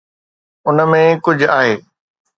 [0.67, 1.75] ان ۾ ڪجهه آهي.